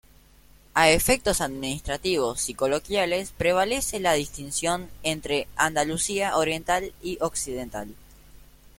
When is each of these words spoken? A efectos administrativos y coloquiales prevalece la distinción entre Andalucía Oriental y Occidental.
A 0.73 0.89
efectos 0.89 1.41
administrativos 1.41 2.49
y 2.49 2.55
coloquiales 2.55 3.29
prevalece 3.33 3.99
la 3.99 4.13
distinción 4.13 4.89
entre 5.03 5.47
Andalucía 5.55 6.35
Oriental 6.37 6.91
y 7.03 7.19
Occidental. 7.21 7.93